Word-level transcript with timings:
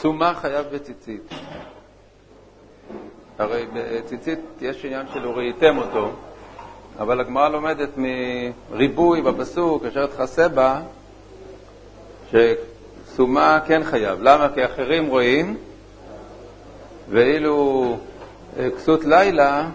סומה 0.00 0.34
חייב 0.34 0.66
בציצית. 0.72 1.22
הרי 3.38 3.66
בציצית 3.74 4.38
יש 4.60 4.84
עניין 4.84 5.06
של 5.14 5.26
וראיתם 5.26 5.78
אותו, 5.78 6.10
אבל 6.98 7.20
הגמרא 7.20 7.48
לומדת 7.48 7.88
מריבוי 7.96 9.22
בפסוק, 9.22 9.84
אשר 9.84 10.06
תכסה 10.06 10.48
בה, 10.48 10.80
שסומה 12.30 13.60
כן 13.66 13.84
חייב. 13.84 14.18
למה? 14.22 14.48
כי 14.54 14.64
אחרים 14.64 15.06
רואים, 15.06 15.56
ואילו 17.08 17.96
אה, 18.58 18.70
כסות 18.70 19.04
לילה 19.04 19.68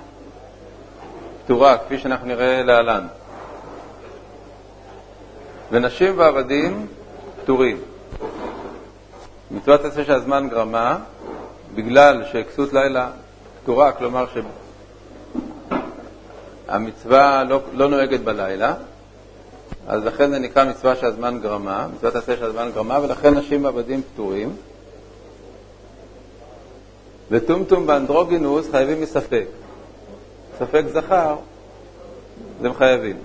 פטורה, 1.45 1.77
כפי 1.77 1.97
שאנחנו 1.97 2.27
נראה 2.27 2.63
להלן. 2.63 3.07
ונשים 5.71 6.19
ועבדים 6.19 6.87
פטורים. 7.43 7.92
מצוות 9.53 9.85
עשה 9.85 10.05
שהזמן 10.05 10.47
גרמה, 10.49 10.97
בגלל 11.75 12.23
שכסות 12.31 12.73
לילה 12.73 13.09
פטורה, 13.63 13.91
כלומר 13.91 14.25
שהמצווה 16.67 17.43
לא, 17.43 17.61
לא 17.73 17.89
נוהגת 17.89 18.19
בלילה, 18.19 18.73
אז 19.87 20.03
לכן 20.03 20.29
זה 20.29 20.39
נקרא 20.39 20.65
מצווה 20.65 20.95
שהזמן 20.95 21.39
גרמה, 21.41 21.87
מצוות 21.95 22.15
עשה 22.15 22.37
שהזמן 22.37 22.69
גרמה, 22.73 22.99
ולכן 23.01 23.33
נשים 23.33 23.65
ועבדים 23.65 24.01
פטורים. 24.13 24.55
וטומטום 27.31 27.87
באנדרוגינוס 27.87 28.71
חייבים 28.71 29.01
מספק. 29.01 29.45
ספק 30.59 30.83
זכר, 30.93 31.35
זה 32.61 32.69
מחייבים. 32.69 33.17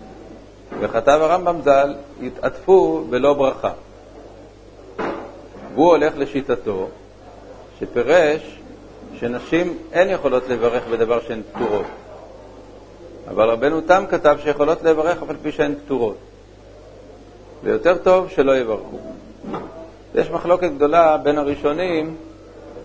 וכתב 0.81 1.19
הרמב"ם 1.23 1.63
ז"ל, 1.65 1.95
התעטפו 2.23 3.05
בלא 3.11 3.35
ברכה. 3.35 3.73
והוא 5.79 5.91
הולך 5.91 6.13
לשיטתו, 6.17 6.89
שפירש 7.81 8.61
שנשים 9.15 9.79
אין 9.93 10.11
יכולות 10.11 10.49
לברך 10.49 10.83
בדבר 10.87 11.21
שהן 11.21 11.43
פטורות. 11.53 11.87
אבל 13.29 13.51
רבנו 13.51 13.81
תם 13.81 14.05
כתב 14.11 14.39
שיכולות 14.43 14.83
לברך 14.83 15.23
אף 15.23 15.31
על 15.31 15.37
פי 15.43 15.53
שהן 15.53 15.75
פטורות. 15.85 16.17
ויותר 17.63 17.99
טוב 17.99 18.29
שלא 18.29 18.57
יברכו. 18.57 18.99
יש 20.15 20.31
מחלוקת 20.31 20.71
גדולה 20.77 21.17
בין 21.17 21.39
הראשונים 21.39 22.17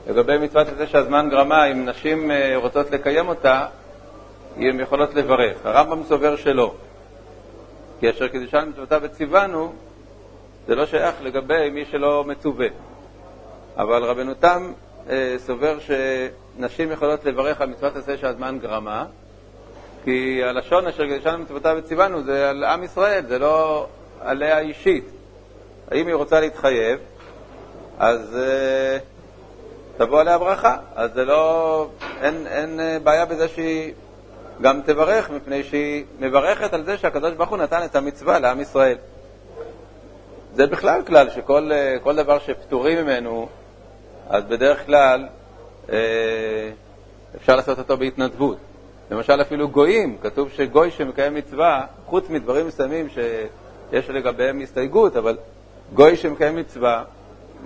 לגבי 0.08 0.38
מצוות 0.38 0.68
הזה 0.68 0.88
שהזמן 0.88 1.30
גרמה, 1.30 1.72
אם 1.72 1.86
נשים 1.86 2.32
אה, 2.32 2.58
רוצות 2.58 2.92
לקיים 2.92 3.28
אותה, 3.28 3.66
הן 4.58 4.80
יכולות 4.80 5.14
לברך. 5.16 5.58
הרמב"ם 5.64 6.04
סובר 6.04 6.36
שלא. 6.36 6.74
כי 8.00 8.10
אשר 8.10 8.28
קידושן 8.28 8.70
מצוותיו 8.70 9.00
וציוונו, 9.04 9.74
זה 10.68 10.76
לא 10.76 10.86
שייך 10.86 11.16
לגבי 11.22 11.70
מי 11.70 11.86
שלא 11.86 12.24
מצווה. 12.28 12.68
אבל 13.78 14.04
רבנו 14.04 14.34
תם 14.34 14.72
אה, 15.10 15.36
סובר 15.38 15.78
שנשים 15.80 16.92
יכולות 16.92 17.26
לברך 17.26 17.62
על 17.62 17.70
מצוות 17.70 17.96
עשה 17.96 18.18
שהזמן 18.18 18.60
גרמה, 18.62 19.06
כי 20.04 20.44
הלשון 20.44 20.88
אשר 20.88 21.08
קידושן 21.08 21.42
מצוותיו 21.42 21.76
וציוונו 21.80 22.24
זה 22.24 22.50
על 22.50 22.64
עם 22.64 22.84
ישראל, 22.84 23.26
זה 23.26 23.40
לא 23.40 23.88
עליה 24.22 24.60
אישית. 24.60 25.06
האם 25.92 26.08
היא 26.08 26.16
רוצה 26.16 26.40
להתחייב, 26.40 27.00
אז 28.00 28.38
אה, 28.38 28.98
תבוא 29.98 30.22
עליה 30.22 30.38
ברכה. 30.38 30.78
אז 30.96 31.14
זה 31.14 31.26
לא, 31.26 31.88
אין, 32.22 32.48
אין 32.48 32.80
אה, 32.80 32.98
בעיה 33.04 33.26
בזה 33.26 33.48
שהיא 33.48 33.94
גם 34.62 34.82
תברך, 34.86 35.30
מפני 35.30 35.64
שהיא 35.64 36.06
מברכת 36.20 36.74
על 36.74 36.84
זה 36.84 36.98
שהקדוש 36.98 37.34
ברוך 37.34 37.50
הוא 37.50 37.58
נתן 37.58 37.86
את 37.86 37.96
המצווה 37.96 38.40
לעם 38.40 38.62
ישראל. 38.62 38.98
זה 40.54 40.68
בכלל 40.68 41.02
כלל 41.02 41.30
שכל 41.30 41.72
אה, 41.72 42.14
דבר 42.14 42.40
שפטורים 42.40 43.04
ממנו, 43.04 43.48
אז 44.30 44.44
בדרך 44.44 44.86
כלל 44.86 45.28
אה, 45.92 46.70
אפשר 47.36 47.56
לעשות 47.56 47.80
אותו 47.80 47.98
בהתנדבות. 47.98 48.58
למשל 49.12 49.42
אפילו 49.42 49.70
גויים, 49.70 50.18
כתוב 50.22 50.50
שגוי 50.50 50.92
שמקיים 50.92 51.36
מצווה, 51.36 51.86
חוץ 52.06 52.30
מדברים 52.30 52.68
מסוימים 52.68 53.08
שיש 53.10 54.10
לגביהם 54.10 54.62
הסתייגות, 54.62 55.18
אבל 55.18 55.38
גוי 55.94 56.18
שמקיים 56.18 56.56
מצווה 56.56 57.04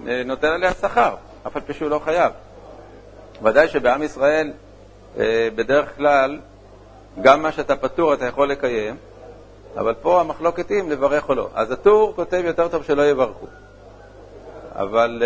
אה, 0.07 0.21
נותן 0.25 0.47
עליה 0.47 0.73
שכר, 0.73 1.15
אף 1.47 1.55
על 1.55 1.61
פי 1.61 1.73
שהוא 1.73 1.89
לא 1.89 1.99
חייב. 1.99 2.31
ודאי 3.43 3.67
שבעם 3.67 4.03
ישראל 4.03 4.51
אה, 5.17 5.49
בדרך 5.55 5.95
כלל 5.95 6.39
גם 7.21 7.41
מה 7.41 7.51
שאתה 7.51 7.75
פטור 7.75 8.13
אתה 8.13 8.25
יכול 8.25 8.49
לקיים, 8.49 8.95
אבל 9.77 9.93
פה 9.93 10.21
המחלוקת 10.21 10.69
היא 10.69 10.81
אם 10.81 10.89
לברך 10.89 11.29
או 11.29 11.35
לא. 11.35 11.49
אז 11.53 11.71
הטור 11.71 12.13
כותב 12.15 12.41
יותר 12.45 12.67
טוב 12.67 12.83
שלא 12.83 13.09
יברכו. 13.09 13.45
אבל 14.75 15.23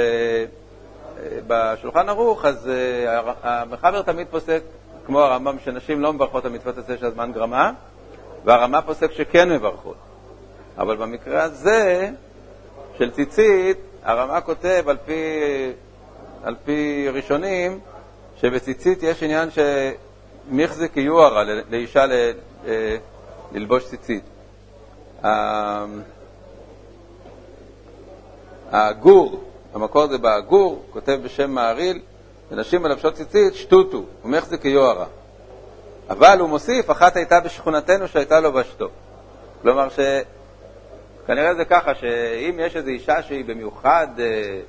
בשולחן 1.48 2.10
ערוך, 2.10 2.46
אז 2.46 2.70
uh, 3.06 3.30
המחבר 3.44 4.02
תמיד 4.02 4.28
פוסק, 4.30 4.62
כמו 5.06 5.20
הרמב"ם, 5.20 5.60
שנשים 5.60 6.02
לא 6.02 6.14
מברכות 6.14 6.46
המצוות 6.46 6.78
הזה 6.78 6.98
של 6.98 7.06
הזמן 7.06 7.32
גרמה, 7.32 7.72
והרמה 8.46 8.82
פוסק 8.82 9.12
שכן 9.12 9.50
מברכות. 9.50 9.96
אבל 10.78 10.96
במקרה 10.96 11.44
הזה, 11.44 12.10
של 12.98 13.12
ציצית, 13.12 13.78
הרמה 14.04 14.42
כותב 14.42 14.84
על 14.88 14.98
פי, 15.06 15.14
על 16.44 16.56
פי 16.66 17.10
ראשונים, 17.14 17.80
שבציצית 18.38 19.04
יש 19.04 19.24
עניין 19.24 19.50
שמיכזה 19.52 20.88
קיוערה 20.88 21.44
לאישה 21.70 22.06
ל, 22.06 22.32
ל, 22.66 22.96
ללבוש 23.52 23.86
ציצית. 23.86 24.24
הגור, 28.72 29.44
המקור 29.74 30.08
זה 30.08 30.18
בעגור, 30.18 30.86
כותב 30.90 31.20
בשם 31.24 31.52
מעריל, 31.52 32.00
ונשים 32.52 32.82
מלבשות 32.82 33.14
ציצית, 33.14 33.56
שטוטו, 33.56 34.04
ומחזיק 34.26 34.62
כיוהרה. 34.62 35.06
אבל 36.10 36.40
הוא 36.40 36.50
מוסיף, 36.50 36.92
אחת 36.92 37.16
הייתה 37.16 37.40
בשכונתנו 37.40 38.08
שהייתה 38.08 38.40
לו 38.40 38.54
בשתו. 38.54 38.88
כלומר 39.62 39.88
שכנראה 39.90 41.56
זה 41.56 41.66
ככה, 41.66 41.96
שאם 41.96 42.60
יש 42.60 42.76
איזו 42.76 42.90
אישה 42.90 43.22
שהיא 43.22 43.46
במיוחד 43.46 44.08
אה, 44.20 44.60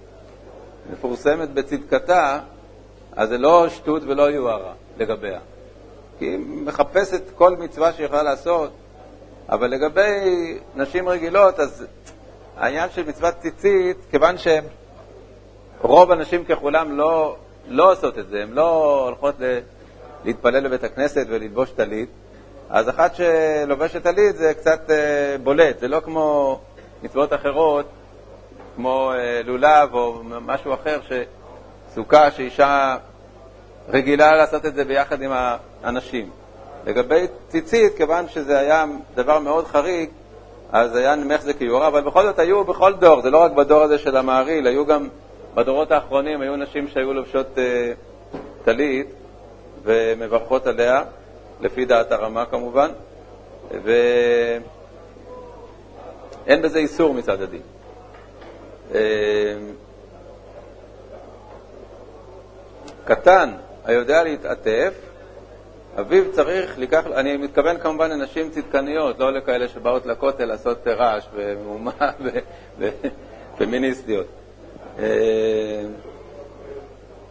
מפורסמת 0.93 1.51
בצדקתה, 1.51 2.39
אז 3.17 3.29
זה 3.29 3.39
לא 3.39 3.69
שטות 3.69 4.03
ולא 4.03 4.23
יוהרה 4.23 4.73
לגביה. 4.99 5.41
כי 6.19 6.25
היא 6.25 6.39
מחפשת 6.39 7.23
כל 7.34 7.57
מצווה 7.57 7.93
שהיא 7.93 8.07
יכולה 8.07 8.23
לעשות, 8.23 8.71
אבל 9.49 9.71
לגבי 9.71 10.59
נשים 10.75 11.09
רגילות, 11.09 11.61
אז 11.61 11.87
העניין 12.57 12.91
של 12.91 13.09
מצוות 13.09 13.34
ציצית, 13.39 13.97
כיוון 14.11 14.39
שרוב 15.82 16.12
הנשים 16.12 16.44
ככולם 16.44 16.98
לא, 16.98 17.37
לא 17.69 17.93
עושות 17.93 18.19
את 18.19 18.28
זה, 18.28 18.43
הן 18.43 18.50
לא 18.53 19.00
הולכות 19.06 19.34
ל, 19.41 19.59
להתפלל 20.25 20.69
בבית 20.69 20.84
הכנסת 20.84 21.26
וללבוש 21.28 21.70
טלית, 21.70 22.09
אז 22.70 22.88
אחת 22.88 23.15
שלובשת 23.15 24.03
טלית 24.03 24.37
זה 24.37 24.54
קצת 24.54 24.91
אה, 24.91 25.37
בולט, 25.42 25.81
זה 25.81 25.88
לא 25.88 26.00
כמו 26.00 26.59
מצוות 27.03 27.32
אחרות, 27.32 27.87
כמו 28.76 29.12
אה, 29.12 29.41
לולב 29.44 29.94
או 29.94 30.21
משהו 30.25 30.75
אחר, 30.75 31.00
שסוכה 31.91 32.31
שאישה 32.31 32.97
רגילה 33.88 34.37
לעשות 34.37 34.66
את 34.66 34.75
זה 34.75 34.84
ביחד 34.84 35.22
עם 35.22 35.32
האנשים. 35.32 36.31
לגבי 36.87 37.26
ציצית, 37.48 37.97
כיוון 37.97 38.28
שזה 38.28 38.59
היה 38.59 38.84
דבר 39.15 39.38
מאוד 39.38 39.66
חריג, 39.66 40.10
אז 40.72 40.97
היה 40.97 41.15
נמך 41.15 41.41
זה 41.41 41.54
כיורה, 41.54 41.87
אבל 41.88 42.00
בכל 42.00 42.22
זאת 42.22 42.38
היו 42.38 42.65
בכל 42.65 42.94
דור, 42.94 43.22
זה 43.22 43.31
לא 43.31 43.42
רק 43.42 43.53
בדור 43.53 43.82
הזה 43.82 43.98
של 43.98 44.16
המעריל, 44.16 44.66
היו 44.66 44.87
גם 44.87 45.09
בדורות 45.55 45.93
האחרונים, 45.93 46.41
היו 46.41 46.57
נשים 46.57 46.89
שהיו 46.89 47.13
לובשות 47.13 47.59
אה, 47.59 47.93
טלית 48.65 49.07
ומברכות 49.83 50.67
עליה, 50.67 51.05
לפי 51.61 51.85
דעת 51.85 52.13
הרמה 52.13 52.47
כמובן, 52.47 52.91
ואין 53.83 54.63
בזה 56.63 56.79
איסור 56.79 57.15
מצד 57.15 57.43
הדין. 57.43 57.63
אה, 58.95 59.01
קטן 63.05 63.51
היודע 63.84 64.22
להתעטף, 64.22 64.95
אביו 66.01 66.33
צריך 66.33 66.78
לקח, 66.78 67.07
אני 67.07 67.37
מתכוון 67.37 67.78
כמובן 67.78 68.10
לנשים 68.10 68.51
צדקניות, 68.51 69.19
לא 69.19 69.33
לכאלה 69.33 69.69
שבאות 69.69 70.07
לכותל 70.07 70.45
לעשות 70.45 70.87
רעש 70.87 71.27
ומהומה 71.34 72.10
ופמיניסטיות. 73.59 74.27
אה, 74.98 75.83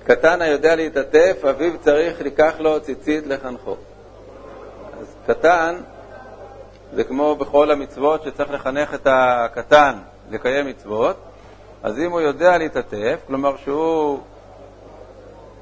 קטן 0.04 0.42
היודע 0.42 0.76
להתעטף, 0.76 1.38
אביו 1.50 1.78
צריך 1.80 2.22
לקח 2.22 2.54
לו 2.60 2.80
ציצית 2.80 3.28
לחנכו. 3.28 3.76
אז 5.00 5.16
קטן 5.28 5.76
זה 6.94 7.04
כמו 7.04 7.36
בכל 7.36 7.72
המצוות 7.72 8.24
שצריך 8.24 8.52
לחנך 8.52 8.94
את 8.94 9.08
הקטן 9.10 9.96
לקיים 10.32 10.68
מצוות, 10.68 11.18
אז 11.84 12.00
אם 12.00 12.12
הוא 12.12 12.22
יודע 12.22 12.58
להתעטף, 12.58 13.20
כלומר 13.28 13.58
שהוא 13.58 14.20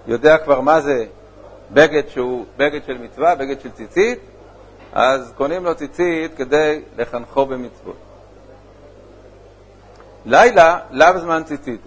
יודע 0.08 0.38
כבר 0.38 0.62
מה 0.62 0.82
זה 0.82 1.06
בגד 1.72 2.08
שהוא 2.08 2.46
בגד 2.58 2.80
של 2.86 2.98
מצווה, 2.98 3.36
בגד 3.36 3.62
של 3.62 3.72
ציצית, 3.72 4.20
אז 4.94 5.34
קונים 5.38 5.66
לו 5.66 5.76
ציצית 5.76 6.36
כדי 6.38 6.82
לחנכו 6.98 7.46
במצוות. 7.46 8.09
לילה, 10.26 10.80
לאו 10.92 11.20
זמן 11.20 11.44
ציצית. 11.46 11.82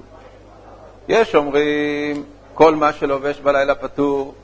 יש 1.08 1.34
אומרים, 1.34 2.24
כל 2.54 2.74
מה 2.74 2.92
שלובש 2.92 3.40
בלילה 3.40 3.74
פטור, 3.74 4.34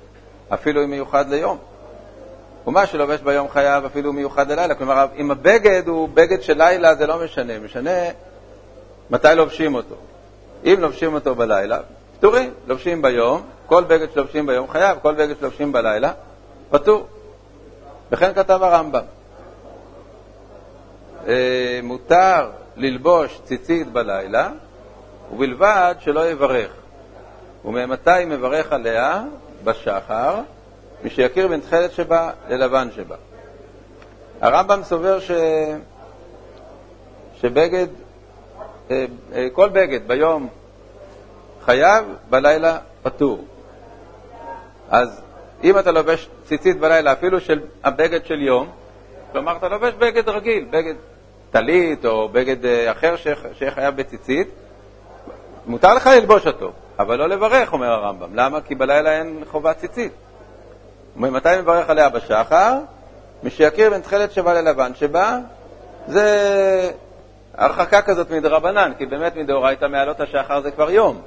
אפילו 0.49 0.85
אם 0.85 0.91
מיוחד 0.91 1.29
ליום. 1.31 1.59
ומה 2.67 2.87
שלובש 2.87 3.21
ביום 3.21 3.49
חייב 3.49 3.85
אפילו 3.85 4.13
מיוחד 4.13 4.51
ללילה. 4.51 4.75
כלומר, 4.75 5.07
אם 5.17 5.31
הבגד 5.31 5.89
הוא 5.89 6.09
בגד 6.15 6.43
של 6.43 6.59
לילה, 6.59 6.95
זה 6.95 7.07
לא 7.07 7.25
משנה. 7.25 7.59
משנה 7.59 7.91
מתי 9.11 9.29
לובשים 9.37 9.75
אותו. 9.75 9.95
אם 10.65 10.77
לובשים 10.79 11.15
אותו 11.15 11.35
בלילה, 11.35 11.79
פטורים. 12.19 12.51
לובשים 12.67 13.03
ביום, 13.03 13.43
כל 13.67 13.85
בגד 13.85 14.07
שלובשים 14.15 14.47
ביום 14.47 14.69
חייב, 14.69 14.99
כל 15.03 15.15
בגד 15.15 15.35
שלובשים 15.41 15.73
בלילה, 15.73 16.13
פטור. 16.71 17.07
וכן 18.11 18.35
כתב 18.35 18.63
הרמב"ם. 18.63 19.03
אה, 21.29 21.81
מותר 21.83 22.51
ללבוש 22.79 23.41
ציצית 23.45 23.93
בלילה, 23.93 24.51
ובלבד 25.33 25.95
שלא 26.01 26.31
יברך. 26.31 26.71
וממתי 27.65 28.25
מברך 28.27 28.73
עליה? 28.73 29.25
בשחר, 29.65 30.41
מי 31.03 31.11
שיכיר 31.11 31.49
בין 31.49 31.61
תכלת 31.61 31.93
שבה 31.93 32.31
ללבן 32.49 32.89
שבה. 32.97 33.17
הרמב"ם 34.41 34.83
סובר 34.83 35.21
ש... 35.21 35.31
שבגד, 37.41 37.87
אה, 38.91 39.07
אה, 39.33 39.47
כל 39.53 39.69
בגד 39.69 40.09
ביום 40.09 40.49
חייב, 41.65 42.05
בלילה 42.31 42.79
פטור. 43.03 43.45
אז 44.91 45.21
אם 45.65 45.79
אתה 45.79 45.93
לובש 45.93 46.29
ציצית 46.45 46.79
בלילה, 46.79 47.13
אפילו 47.13 47.41
של 47.41 47.61
הבגד 47.85 48.25
של 48.25 48.43
יום, 48.43 48.71
כלומר 49.33 49.57
אתה 49.57 49.69
לובש 49.69 49.95
בגד 49.95 50.29
רגיל, 50.29 50.67
בגד 50.71 50.95
טלית 51.51 52.05
או 52.05 52.29
בגד 52.29 52.65
אה, 52.65 52.93
אחר 52.93 53.15
שיהיה 53.59 53.71
חייב 53.71 53.97
בציצית, 53.97 54.49
מותר 55.67 55.95
לך 55.95 56.07
ללבוש 56.07 56.47
אותו, 56.47 56.73
אבל 56.99 57.19
לא 57.19 57.29
לברך, 57.29 57.73
אומר 57.73 57.87
הרמב"ם. 57.87 58.35
למה? 58.35 58.61
כי 58.61 58.75
בלילה 58.75 59.19
אין 59.19 59.43
חובת 59.51 59.77
ציצית. 59.77 60.13
מתי 61.17 61.49
מברך 61.61 61.91
עליה 61.91 62.09
בשחר? 62.09 62.75
מי 63.43 63.51
שיכיר 63.51 63.91
בין 63.91 64.01
תכלת 64.01 64.33
שבה 64.33 64.55
ללבן 64.55 64.95
שבה, 64.95 65.39
זה 66.07 66.91
הרחקה 67.55 68.03
כזאת 68.03 68.31
מדרבנן, 68.31 68.93
כי 68.99 69.07
באמת 69.07 69.37
מדאורייתא 69.37 69.85
מעלות 69.85 70.21
השחר 70.21 70.61
זה 70.61 70.71
כבר 70.71 70.91
יום. 70.91 71.21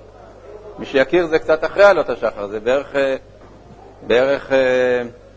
מי 0.79 0.85
שיכיר 0.85 1.27
זה 1.27 1.39
קצת 1.39 1.63
אחרי 1.63 1.83
עלות 1.83 2.09
השחר, 2.09 2.47
זה 2.47 2.59
בערך, 2.59 2.95
אה, 2.95 3.15
בערך 4.07 4.51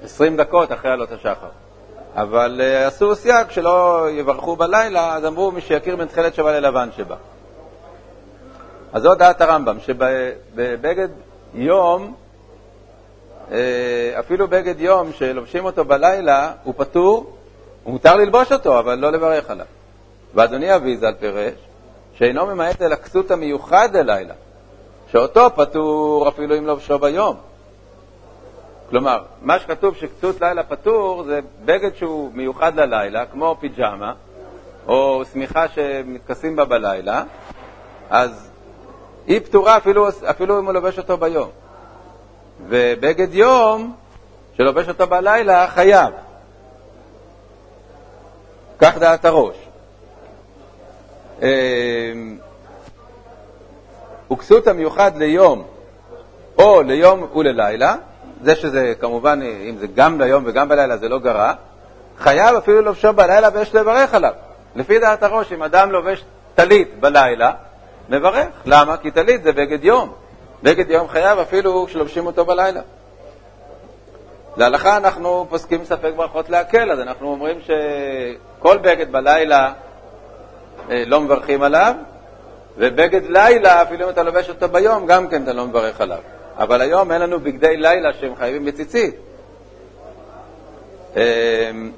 20 0.04 0.32
אה, 0.32 0.44
דקות 0.44 0.72
אחרי 0.72 0.90
עלות 0.90 1.12
השחר. 1.12 1.48
אבל 2.16 2.60
uh, 2.60 2.86
עשו 2.86 3.14
סייג 3.14 3.50
שלא 3.50 4.06
יברכו 4.10 4.56
בלילה, 4.56 5.14
אז 5.14 5.24
אמרו 5.24 5.52
מי 5.52 5.60
שיכיר 5.60 5.96
בין 5.96 6.08
תכלת 6.08 6.34
שבה 6.34 6.60
ללבן 6.60 6.88
שבה. 6.96 7.16
אז 8.92 9.02
זו 9.02 9.14
דעת 9.14 9.40
הרמב"ם, 9.40 9.80
שבבגד 9.80 11.08
יום, 11.54 12.14
אה, 13.52 14.18
אפילו 14.18 14.48
בגד 14.48 14.80
יום 14.80 15.12
שלובשים 15.12 15.64
אותו 15.64 15.84
בלילה, 15.84 16.52
הוא 16.64 16.74
פטור, 16.76 17.36
מותר 17.86 18.16
ללבוש 18.16 18.52
אותו, 18.52 18.78
אבל 18.78 18.94
לא 18.94 19.12
לברך 19.12 19.50
עליו. 19.50 19.66
ואדוני 20.34 20.76
אביזל 20.76 21.14
פירש 21.20 21.54
שאינו 22.14 22.46
ממעט 22.46 22.82
אל 22.82 22.92
הכסות 22.92 23.30
המיוחד 23.30 23.88
ללילה, 23.96 24.34
שאותו 25.12 25.50
פטור 25.54 26.28
אפילו 26.28 26.58
אם 26.58 26.66
לובשו 26.66 26.98
ביום. 26.98 27.36
כלומר, 28.94 29.22
מה 29.42 29.58
שכתוב 29.58 29.96
שכסות 29.96 30.40
לילה 30.40 30.62
פטור 30.62 31.22
זה 31.26 31.40
בגד 31.64 31.94
שהוא 31.94 32.30
מיוחד 32.34 32.80
ללילה, 32.80 33.26
כמו 33.26 33.56
פיג'מה, 33.60 34.12
או 34.86 35.22
שמיכה 35.32 35.68
שמתכסים 35.68 36.56
בה 36.56 36.64
בלילה, 36.64 37.22
אז 38.10 38.50
היא 39.26 39.40
פטורה 39.40 39.76
אפילו, 39.76 40.08
אפילו 40.30 40.58
אם 40.58 40.64
הוא 40.64 40.72
לובש 40.72 40.98
אותו 40.98 41.16
ביום. 41.16 41.48
ובגד 42.66 43.34
יום, 43.34 43.94
שלובש 44.56 44.88
אותו 44.88 45.06
בלילה, 45.06 45.66
חייב. 45.68 46.14
כך 48.78 48.98
דעת 48.98 49.24
הראש. 49.24 49.56
וכסות 54.32 54.66
המיוחד 54.66 55.16
ליום 55.16 55.64
או 56.58 56.82
ליום 56.82 57.36
וללילה, 57.36 57.96
זה 58.44 58.54
שזה 58.56 58.92
כמובן, 59.00 59.40
אם 59.42 59.76
זה 59.78 59.86
גם 59.94 60.20
ליום 60.20 60.44
וגם 60.46 60.68
בלילה 60.68 60.96
זה 60.96 61.08
לא 61.08 61.18
גרע, 61.18 61.52
חייב 62.18 62.56
אפילו 62.56 62.80
לובשו 62.80 63.12
בלילה 63.12 63.48
ויש 63.54 63.74
לברך 63.74 64.14
עליו. 64.14 64.32
לפי 64.76 64.98
דעת 64.98 65.22
הראש, 65.22 65.52
אם 65.52 65.62
אדם 65.62 65.92
לובש 65.92 66.24
טלית 66.54 67.00
בלילה, 67.00 67.52
מברך. 68.08 68.46
למה? 68.66 68.96
כי 68.96 69.10
טלית 69.10 69.42
זה 69.42 69.52
בגד 69.52 69.84
יום. 69.84 70.12
בגד 70.62 70.90
יום 70.90 71.08
חייב 71.08 71.38
אפילו 71.38 71.86
כשלובשים 71.86 72.26
אותו 72.26 72.44
בלילה. 72.44 72.80
להלכה 74.56 74.96
אנחנו 74.96 75.46
פוסקים 75.48 75.84
ספק 75.84 76.10
ברכות 76.16 76.50
להקל, 76.50 76.92
אז 76.92 77.00
אנחנו 77.00 77.28
אומרים 77.28 77.58
שכל 77.60 78.78
בגד 78.78 79.12
בלילה 79.12 79.72
אה, 80.90 81.02
לא 81.06 81.20
מברכים 81.20 81.62
עליו, 81.62 81.94
ובגד 82.76 83.24
לילה, 83.24 83.82
אפילו 83.82 84.04
אם 84.04 84.10
אתה 84.10 84.22
לובש 84.22 84.48
אותו 84.48 84.68
ביום, 84.68 85.06
גם 85.06 85.28
כן 85.28 85.42
אתה 85.42 85.52
לא 85.52 85.66
מברך 85.66 86.00
עליו. 86.00 86.18
אבל 86.56 86.80
היום 86.80 87.12
אין 87.12 87.20
לנו 87.20 87.40
בגדי 87.40 87.76
לילה 87.76 88.12
שהם 88.12 88.36
חייבים 88.36 88.64
בציצית. 88.64 89.14
אמ, 91.16 91.92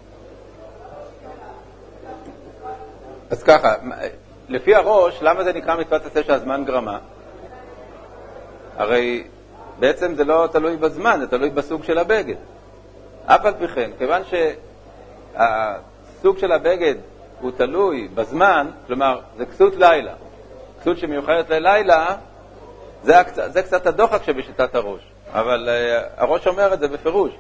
אז 3.31 3.43
ככה, 3.43 3.75
לפי 4.49 4.75
הראש, 4.75 5.19
למה 5.23 5.45
זה 5.45 5.53
נקרא 5.53 5.77
מצוות 5.77 6.07
עשה 6.07 6.25
שהזמן 6.25 6.65
גרמה? 6.65 6.99
הרי 8.77 9.25
בעצם 9.79 10.15
זה 10.15 10.25
לא 10.25 10.49
תלוי 10.53 10.77
בזמן, 10.77 11.19
זה 11.21 11.27
תלוי 11.27 11.51
בסוג 11.51 11.85
של 11.85 11.99
הבגד. 11.99 12.37
אף 13.27 13.45
על 13.45 13.55
פי 13.59 13.69
כן, 13.69 13.91
כיוון 13.99 14.23
שהסוג 15.35 16.39
של 16.39 16.53
הבגד 16.53 16.95
הוא 17.41 17.51
תלוי 17.57 18.09
בזמן, 18.15 18.71
כלומר, 18.87 19.21
זה 19.37 19.47
כסות 19.47 19.77
לילה. 19.77 20.13
כסות 20.81 20.99
שמיוחדת 20.99 21.51
ללילה, 21.51 22.17
זה. 23.03 23.15
זה 23.53 23.63
קצת 23.63 23.87
הדוחק 23.87 24.23
שבשיטת 24.23 24.75
הראש. 24.75 25.01
אבל 25.33 25.69
uh, 25.69 26.21
הראש 26.23 26.47
אומר 26.47 26.75
את 26.75 26.81
זה 26.81 26.89
בפירוש, 26.89 27.33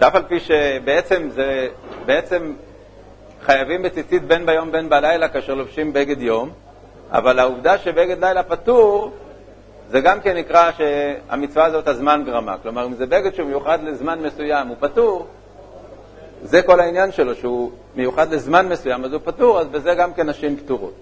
שאף 0.00 0.14
על 0.14 0.22
פי 0.22 0.40
שבעצם 0.40 1.28
זה, 1.30 1.68
בעצם 2.06 2.52
חייבים 3.42 3.82
בציצית 3.82 4.24
בין 4.24 4.46
ביום 4.46 4.72
בין 4.72 4.88
בלילה 4.88 5.28
כאשר 5.28 5.54
לובשים 5.54 5.92
בגד 5.92 6.22
יום, 6.22 6.50
אבל 7.10 7.38
העובדה 7.38 7.78
שבגד 7.78 8.24
לילה 8.24 8.42
פטור, 8.42 9.12
זה 9.90 10.00
גם 10.00 10.20
כן 10.20 10.36
נקרא 10.36 10.70
שהמצווה 10.72 11.64
הזאת 11.64 11.88
הזמן 11.88 12.22
גרמה. 12.26 12.56
כלומר, 12.62 12.86
אם 12.86 12.94
זה 12.94 13.06
בגד 13.06 13.34
שהוא 13.34 13.46
מיוחד 13.46 13.82
לזמן 13.82 14.18
מסוים, 14.18 14.68
הוא 14.68 14.76
פטור, 14.80 15.26
זה 16.42 16.62
כל 16.62 16.80
העניין 16.80 17.12
שלו, 17.12 17.34
שהוא 17.34 17.70
מיוחד 17.96 18.32
לזמן 18.32 18.68
מסוים, 18.68 19.04
אז 19.04 19.12
הוא 19.12 19.20
פטור, 19.24 19.60
אז 19.60 19.66
בזה 19.66 19.94
גם 19.94 20.14
כן 20.14 20.28
נשים 20.28 20.56
פטורות. 20.56 20.94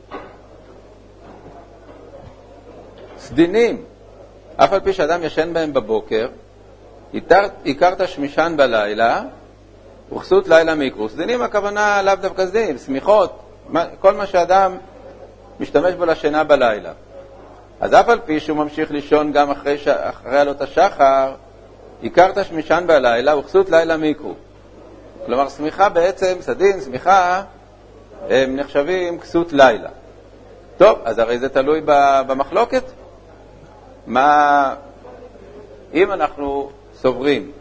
סדינים, 3.26 3.84
אף 4.56 4.72
על 4.72 4.80
פי 4.80 4.92
שאדם 4.92 5.22
ישן 5.22 5.52
בהם 5.52 5.72
בבוקר, 5.72 6.28
הכרת 7.66 8.08
שמישן 8.08 8.54
בלילה, 8.56 9.22
וכסות 10.12 10.48
לילה 10.48 10.74
מקרוס. 10.74 11.12
סדינים 11.12 11.42
הכוונה 11.42 12.02
לאו 12.02 12.14
דווקא 12.14 12.46
סדינים, 12.46 12.78
שמיכות, 12.78 13.42
כל 14.00 14.14
מה 14.14 14.26
שאדם 14.26 14.76
משתמש 15.60 15.94
בו 15.94 16.04
לשינה 16.04 16.44
בלילה. 16.44 16.92
אז 17.80 17.94
אף 17.94 18.08
על 18.08 18.20
פי 18.24 18.40
שהוא 18.40 18.56
ממשיך 18.56 18.90
לישון 18.90 19.32
גם 19.32 19.50
אחרי, 19.50 19.78
ש... 19.78 19.88
אחרי 19.88 20.38
עלות 20.38 20.60
השחר, 20.60 21.34
הכרת 22.04 22.44
שמישן 22.44 22.84
בלילה 22.86 23.36
וכסות 23.36 23.70
לילה 23.70 23.96
מיקרו. 23.96 24.34
כלומר, 25.26 25.48
שמיכה 25.48 25.88
בעצם, 25.88 26.36
סדין, 26.40 26.80
שמיכה, 26.80 27.42
הם 28.30 28.56
נחשבים 28.56 29.20
כסות 29.20 29.52
לילה. 29.52 29.88
טוב, 30.76 30.98
אז 31.04 31.18
הרי 31.18 31.38
זה 31.38 31.48
תלוי 31.48 31.80
במחלוקת. 32.26 32.82
מה, 34.06 34.74
אם 35.94 36.12
אנחנו 36.12 36.70
סוברים 36.94 37.52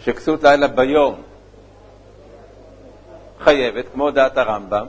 שכסות 0.00 0.42
לילה 0.42 0.68
ביום 0.68 1.14
חייבת, 3.40 3.84
כמו 3.92 4.10
דעת 4.10 4.38
הרמב"ם, 4.38 4.86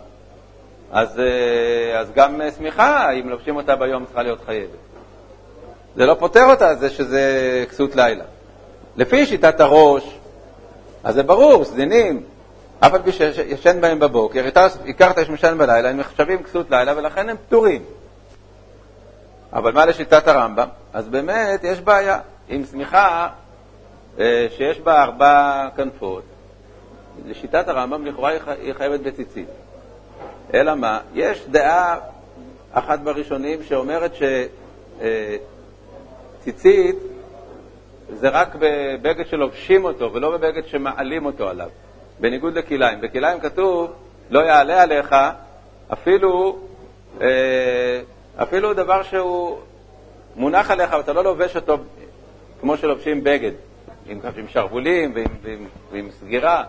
אז, 0.91 1.19
אה, 1.19 1.99
אז 1.99 2.11
גם 2.15 2.41
שמיכה, 2.57 3.11
אם 3.11 3.29
לובשים 3.29 3.55
אותה 3.55 3.75
ביום, 3.75 4.05
צריכה 4.05 4.23
להיות 4.23 4.39
חייבת. 4.45 4.77
זה 5.95 6.05
לא 6.05 6.13
פותר 6.19 6.45
אותה, 6.45 6.75
זה 6.75 6.89
שזה 6.89 7.65
כסות 7.69 7.95
לילה. 7.95 8.23
לפי 8.97 9.25
שיטת 9.25 9.59
הראש, 9.59 10.17
אז 11.03 11.15
זה 11.15 11.23
ברור, 11.23 11.65
סדינים, 11.65 12.23
אף 12.79 12.93
על 12.93 13.01
פי 13.01 13.11
שישן 13.11 13.81
בהם 13.81 13.99
בבוקר, 13.99 14.45
הכרת 14.87 15.17
יש 15.17 15.29
משן 15.29 15.57
בלילה, 15.57 15.89
הם 15.89 15.97
נחשבים 15.97 16.43
כסות 16.43 16.71
לילה 16.71 16.97
ולכן 16.97 17.29
הם 17.29 17.37
פטורים. 17.47 17.83
אבל 19.55 19.71
מה 19.71 19.85
לשיטת 19.85 20.27
הרמב"ם? 20.27 20.67
אז 20.93 21.07
באמת 21.07 21.63
יש 21.63 21.79
בעיה 21.79 22.19
עם 22.49 22.65
שמיכה 22.71 23.29
אה, 24.19 24.47
שיש 24.57 24.79
בה 24.79 25.03
ארבע 25.03 25.67
כנפות. 25.77 26.23
לשיטת 27.25 27.67
הרמב"ם 27.67 28.05
לכאורה 28.05 28.31
היא 28.61 28.73
חייבת 28.73 28.99
בציצית. 28.99 29.47
אלא 30.53 30.75
מה? 30.75 30.99
יש 31.13 31.45
דעה 31.47 31.97
אחת 32.73 32.99
בראשונים 32.99 33.63
שאומרת 33.63 34.11
ציצית 36.43 36.95
זה 38.09 38.29
רק 38.29 38.55
בבגד 38.59 39.25
שלובשים 39.27 39.85
אותו 39.85 40.13
ולא 40.13 40.37
בבגד 40.37 40.65
שמעלים 40.65 41.25
אותו 41.25 41.49
עליו, 41.49 41.69
בניגוד 42.19 42.57
לכליים. 42.57 43.01
בכליים 43.01 43.39
כתוב, 43.39 43.91
לא 44.29 44.39
יעלה 44.39 44.83
עליך 44.83 45.15
אפילו, 45.93 46.59
אה, 47.21 48.01
אפילו 48.43 48.73
דבר 48.73 49.03
שהוא 49.03 49.57
מונח 50.35 50.71
עליך 50.71 50.93
ואתה 50.97 51.13
לא 51.13 51.23
לובש 51.23 51.55
אותו 51.55 51.77
כמו 52.61 52.77
שלובשים 52.77 53.23
בגד, 53.23 53.51
עם, 54.05 54.19
עם 54.37 54.47
שרוולים 54.47 55.11
ועם, 55.15 55.27
ועם, 55.41 55.67
ועם 55.91 56.09
סגירה, 56.19 56.63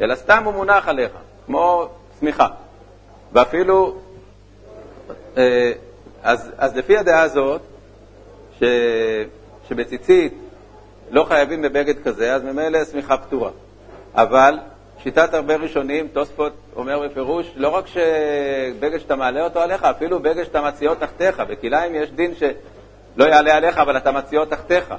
אלא 0.00 0.14
סתם 0.14 0.42
הוא 0.44 0.54
מונח 0.54 0.88
עליך, 0.88 1.12
כמו 1.46 1.88
שמיכה. 2.20 2.48
ואפילו, 3.32 3.96
אה, 5.36 5.72
אז, 6.22 6.50
אז 6.58 6.76
לפי 6.76 6.98
הדעה 6.98 7.22
הזאת, 7.22 7.60
ש, 8.58 8.62
שבציצית 9.68 10.34
לא 11.10 11.24
חייבים 11.24 11.62
בבגד 11.62 12.02
כזה, 12.02 12.34
אז 12.34 12.42
ממילא 12.42 12.84
שמיכה 12.84 13.16
פתורה. 13.16 13.50
אבל 14.14 14.58
שיטת 15.02 15.34
הרבה 15.34 15.56
ראשונים, 15.56 16.08
תוספות 16.08 16.52
אומר 16.76 17.08
בפירוש, 17.08 17.52
לא 17.56 17.68
רק 17.68 17.84
שבגד 17.86 18.98
שאתה 18.98 19.16
מעלה 19.16 19.44
אותו 19.44 19.60
עליך, 19.60 19.84
אפילו 19.84 20.20
בגד 20.20 20.44
שאתה 20.44 20.62
מציעו 20.62 20.94
תחתיך. 20.94 21.40
בכליים 21.40 21.94
יש 21.94 22.10
דין 22.10 22.34
שלא 22.34 23.24
יעלה 23.24 23.56
עליך, 23.56 23.78
אבל 23.78 23.96
אתה 23.96 24.12
מציעו 24.12 24.44
תחתיך. 24.44 24.94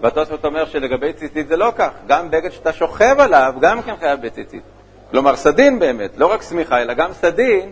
והתוספות 0.00 0.44
אומר 0.44 0.64
שלגבי 0.64 1.12
ציצית 1.12 1.48
זה 1.48 1.56
לא 1.56 1.72
כך, 1.76 1.90
גם 2.06 2.30
בגד 2.30 2.50
שאתה 2.50 2.72
שוכב 2.72 3.16
עליו, 3.18 3.54
גם 3.60 3.82
כן 3.82 3.96
חייב 3.96 4.26
בציצית. 4.26 4.62
כלומר, 5.10 5.36
סדין 5.36 5.78
באמת, 5.78 6.18
לא 6.18 6.26
רק 6.26 6.42
שמיכה, 6.42 6.82
אלא 6.82 6.94
גם 6.94 7.12
סדין, 7.12 7.70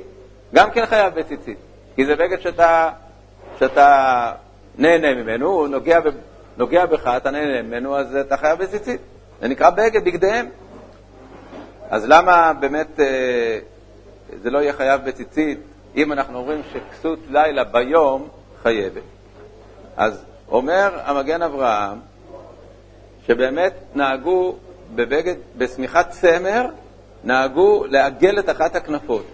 גם 0.55 0.71
כן 0.71 0.87
חייב 0.87 1.15
בציצית. 1.15 1.59
כי 1.97 2.07
זה 2.07 2.17
בגד 2.17 2.41
שאתה, 2.41 2.91
שאתה 3.59 4.33
נהנה 4.79 5.15
ממנו, 5.15 5.47
הוא 5.47 5.69
נוגע, 5.69 5.99
נוגע 6.57 6.87
בך, 6.87 7.07
אתה 7.17 7.31
נהנה 7.31 7.63
ממנו, 7.63 7.97
אז 7.97 8.17
אתה 8.17 8.37
חייב 8.37 8.59
בציצית. 8.59 9.01
זה 9.41 9.49
נקרא 9.49 9.71
בגד, 9.71 10.05
בגדיהם. 10.05 10.47
אז 11.91 12.05
למה 12.09 12.53
באמת 12.61 13.01
אה, 13.01 13.59
זה 14.43 14.51
לא 14.51 14.59
יהיה 14.59 14.73
חייב 14.73 15.01
בציצית, 15.05 15.59
אם 15.97 16.13
אנחנו 16.13 16.39
אומרים 16.39 16.63
שכסות 16.73 17.19
לילה 17.31 17.65
ביום 17.65 18.29
חייבת? 18.63 19.03
אז 19.97 20.25
אומר 20.49 20.99
המגן 21.05 21.43
אברהם, 21.43 21.99
שבאמת 23.27 23.73
נהגו 23.95 24.57
בבגד, 24.95 25.35
בשמיכת 25.59 26.07
צמר, 26.11 26.67
נהגו 27.25 27.85
לעגל 27.89 28.39
את 28.39 28.51
אחת 28.51 28.77
הכנפות, 28.77 29.27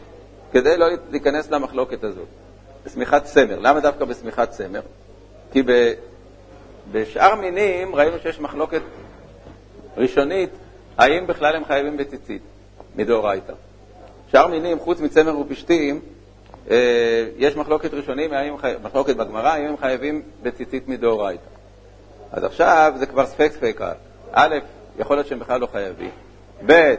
כדי 0.52 0.76
לא 0.76 0.86
להיכנס 1.10 1.50
למחלוקת 1.50 2.04
הזאת. 2.04 2.28
בשמיכת 2.86 3.24
צמר. 3.24 3.58
למה 3.58 3.80
דווקא 3.80 4.04
בשמיכת 4.04 4.50
צמר? 4.50 4.80
כי 5.52 5.62
ב, 5.62 5.92
בשאר 6.92 7.34
מינים 7.34 7.94
ראינו 7.94 8.18
שיש 8.18 8.40
מחלוקת 8.40 8.82
ראשונית, 9.96 10.50
האם 10.98 11.26
בכלל 11.26 11.56
הם 11.56 11.64
חייבים 11.64 11.96
בציצית, 11.96 12.42
מדאורייתא. 12.96 13.52
שאר 14.28 14.46
מינים, 14.46 14.78
חוץ 14.78 15.00
מצמר 15.00 15.38
ופשתים, 15.38 16.00
אה, 16.70 17.26
יש 17.36 17.56
מחלוקת 17.56 17.94
ראשונים, 17.94 18.30
מחלוקת 18.82 19.16
בגמרא, 19.16 19.48
האם 19.48 19.66
הם 19.66 19.76
חייבים 19.76 20.22
בציצית 20.42 20.88
מדאורייתא. 20.88 21.48
אז 22.32 22.44
עכשיו 22.44 22.92
זה 22.96 23.06
כבר 23.06 23.26
ספק 23.26 23.52
ספקה. 23.52 23.92
א', 24.32 24.56
יכול 24.98 25.16
להיות 25.16 25.26
שהם 25.26 25.38
בכלל 25.38 25.60
לא 25.60 25.66
חייבים. 25.72 26.10
ב', 26.66 26.94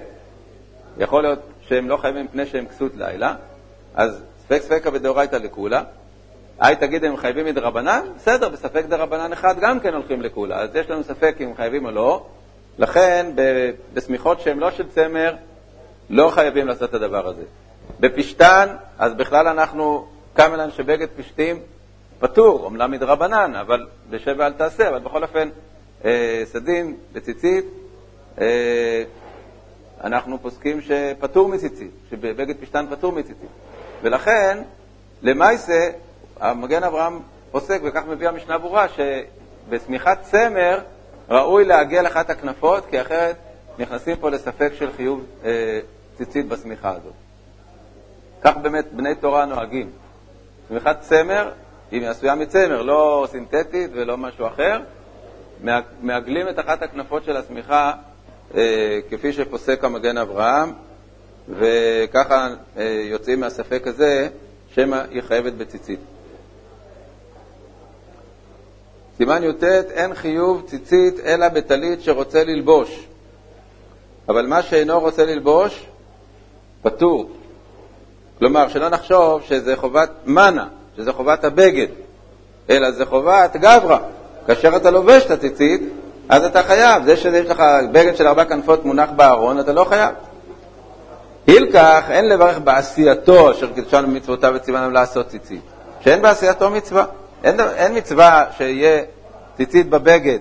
יכול 0.98 1.24
להיות 1.24 1.40
שהם 1.62 1.90
לא 1.90 1.98
חייבים 1.98 2.26
מפני 2.26 2.46
שהם 2.46 2.66
כסות 2.66 2.92
לילה, 2.96 3.36
אז 3.96 4.24
ספק 4.40 4.62
ספקה 4.62 4.90
ודאורייתא 4.94 5.36
לכולה. 5.36 5.84
היי 6.60 6.76
תגיד 6.76 7.04
הם 7.06 7.18
חייבים 7.18 7.46
מדרבנן? 7.46 8.02
בסדר, 8.16 8.50
בספק 8.50 8.86
דרבנן 8.86 9.34
אחד 9.34 9.60
גם 9.60 9.80
כן 9.80 9.94
הולכים 9.94 10.22
לכולה. 10.22 10.60
אז 10.60 10.70
יש 10.76 10.90
לנו 10.90 11.04
ספק 11.04 11.36
אם 11.44 11.56
חייבים 11.56 11.86
או 11.86 11.92
לא. 11.92 12.26
לכן, 12.78 13.32
בשמיכות 13.94 14.42
שהן 14.42 14.60
לא 14.60 14.72
של 14.72 14.88
צמר, 14.90 15.36
לא 16.10 16.30
חייבים 16.30 16.68
לעשות 16.68 16.90
את 16.90 16.94
הדבר 16.94 17.28
הזה. 17.28 17.44
בפשתן, 18.00 18.68
אז 19.00 19.14
בכלל 19.14 19.48
אנחנו, 19.48 20.08
קמלן 20.34 20.72
שבגד 20.72 21.08
פשתים 21.18 21.60
פטור, 22.20 22.64
אומנם 22.64 22.92
מדרבנן, 22.92 23.56
אבל 23.56 23.88
בשבע 24.10 24.46
אל 24.46 24.54
תעשה, 24.54 24.90
אבל 24.90 25.00
בכל 25.00 25.24
אופן, 25.24 25.50
אה, 26.06 26.44
סדין 26.46 26.96
בציצית, 27.14 27.66
אה, 28.42 29.04
אנחנו 30.04 30.38
פוסקים 30.42 30.82
שפטור 30.82 31.48
מציצית, 31.48 31.92
שבבגד 32.10 32.56
פשתן 32.62 32.86
פטור 32.90 33.12
מציצית. 33.12 33.50
ולכן, 34.02 34.58
למעשה, 35.22 35.90
המגן 36.40 36.84
אברהם 36.84 37.20
פוסק, 37.52 37.82
וכך 37.84 38.02
מביא 38.08 38.28
המשנה 38.28 38.58
ברורה, 38.58 38.86
שבשמיכת 38.90 40.18
צמר 40.22 40.80
ראוי 41.30 41.66
לעגל 41.66 42.08
אחת 42.08 42.30
הכנפות, 42.30 42.86
כי 42.90 43.02
אחרת 43.02 43.36
נכנסים 43.80 44.16
פה 44.16 44.30
לספק 44.30 44.72
של 44.80 44.92
חיוב 44.92 45.26
אה, 45.46 45.80
ציצית 46.18 46.48
בשמיכה 46.48 46.90
הזאת. 46.90 47.14
כך 48.42 48.58
באמת 48.58 48.86
בני 48.94 49.16
תורה 49.16 49.46
נוהגים. 49.46 49.90
שמיכת 50.70 50.98
צמר, 51.02 51.52
היא 51.92 52.08
עשויה 52.08 52.36
מצמר, 52.36 52.82
לא 52.82 53.28
סינתטית 53.32 53.92
ולא 53.94 54.18
משהו 54.18 54.48
אחר, 54.48 54.80
מעגלים 56.02 56.50
את 56.50 56.60
אחת 56.60 56.82
הכנפות 56.82 57.24
של 57.24 57.38
השמיכה 57.38 57.94
אה, 58.56 59.00
כפי 59.10 59.34
שפוסק 59.34 59.84
המגן 59.84 60.18
אברהם, 60.18 60.74
וככה 61.50 62.48
אה, 62.78 63.02
יוצאים 63.10 63.40
מהספק 63.40 63.88
הזה 63.88 64.30
שמא 64.70 65.02
היא 65.10 65.22
חייבת 65.22 65.54
בציצית. 65.54 66.00
סימן 69.18 69.44
י"ט, 69.44 69.64
אין 69.92 70.14
חיוב 70.14 70.64
ציצית 70.68 71.20
אלא 71.26 71.50
בטלית 71.50 72.02
שרוצה 72.02 72.44
ללבוש. 72.44 73.08
אבל 74.30 74.48
מה 74.48 74.62
שאינו 74.62 75.00
רוצה 75.00 75.26
ללבוש, 75.26 75.86
פטור. 76.82 77.30
כלומר, 78.40 78.68
שלא 78.68 78.90
נחשוב 78.90 79.42
שזה 79.42 79.76
חובת 79.76 80.10
מנה, 80.26 80.68
שזה 80.98 81.14
חובת 81.14 81.44
הבגד, 81.44 81.88
אלא 82.70 82.92
זה 82.92 83.06
חובת 83.06 83.56
גברא. 83.56 83.98
כאשר 84.48 84.76
אתה 84.76 84.92
לובש 84.92 85.26
את 85.26 85.32
הציצית, 85.32 85.82
אז 86.30 86.44
אתה 86.44 86.64
חייב. 86.64 87.04
זה 87.04 87.18
שיש 87.18 87.48
לך 87.48 87.64
בגד 87.92 88.16
של 88.16 88.28
ארבע 88.28 88.46
כנפות 88.46 88.86
מונח 88.86 89.10
בארון, 89.16 89.60
אתה 89.60 89.74
לא 89.74 89.84
חייב. 89.84 90.16
הילקח, 91.48 92.04
אין 92.10 92.30
לברך 92.30 92.60
בעשייתו 92.60 93.52
אשר 93.52 93.74
קידשנו 93.74 94.08
מצוותיו 94.08 94.54
וציוונו 94.56 94.92
לעשות 94.92 95.28
ציצית. 95.28 95.62
שאין 96.02 96.22
בעשייתו 96.22 96.70
מצווה. 96.70 97.06
אין, 97.48 97.60
אין 97.60 97.98
מצווה 97.98 98.46
שיהיה 98.58 99.04
ציצית 99.58 99.90
בבגד, 99.90 100.40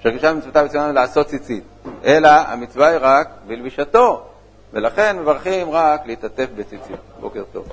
אשר 0.00 0.10
קידשנו 0.10 0.36
מצוותיו 0.36 0.64
וציוונו 0.66 0.92
לעשות 0.92 1.26
ציצית, 1.26 1.64
אלא 2.04 2.28
המצווה 2.28 2.88
היא 2.88 2.98
רק 3.00 3.28
בלבישתו, 3.46 4.26
ולכן 4.72 5.18
מברכים 5.18 5.70
רק 5.70 6.06
להתעטף 6.06 6.46
בציצית. 6.56 6.96
בוקר 7.20 7.42
טוב. 7.52 7.68